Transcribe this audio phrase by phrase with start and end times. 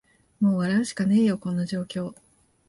[0.39, 2.15] もう笑うしかねーよ、こんな状況